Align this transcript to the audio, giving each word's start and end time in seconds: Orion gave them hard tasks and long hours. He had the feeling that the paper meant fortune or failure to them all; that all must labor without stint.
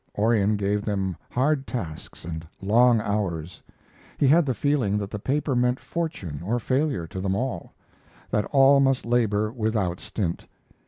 Orion 0.17 0.55
gave 0.57 0.83
them 0.83 1.15
hard 1.29 1.67
tasks 1.67 2.25
and 2.25 2.47
long 2.59 2.99
hours. 2.99 3.61
He 4.17 4.27
had 4.27 4.47
the 4.47 4.53
feeling 4.55 4.97
that 4.97 5.11
the 5.11 5.19
paper 5.19 5.55
meant 5.55 5.79
fortune 5.79 6.41
or 6.43 6.57
failure 6.57 7.05
to 7.05 7.21
them 7.21 7.35
all; 7.35 7.75
that 8.31 8.45
all 8.45 8.79
must 8.79 9.05
labor 9.05 9.51
without 9.51 9.99
stint. 9.99 10.47